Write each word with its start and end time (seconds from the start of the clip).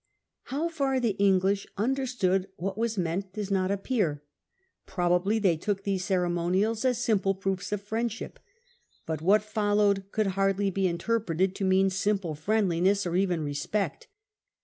How 0.45 0.67
far 0.67 0.99
the 0.99 1.15
Ihiglish 1.19 1.67
understood 1.77 2.47
what 2.55 2.75
was 2.75 2.97
meant 2.97 3.33
docs 3.33 3.51
not 3.51 3.69
appear. 3.69 4.23
Probaldy 4.87 5.39
they 5.39 5.55
took 5.55 5.83
these 5.83 6.03
ceremonies 6.03 6.83
as 6.83 6.97
simple 6.97 7.35
proofs 7.35 7.71
of 7.71 7.81
friend 7.83 8.11
ship. 8.11 8.39
But 9.05 9.21
what 9.21 9.43
followed 9.43 10.05
could 10.11 10.25
hardly 10.33 10.71
be 10.71 10.87
interpreted 10.87 11.53
to 11.53 11.65
mean 11.65 11.91
simple 11.91 12.33
friendlincs.s 12.33 13.05
or 13.05 13.15
even 13.15 13.43
respect. 13.43 14.07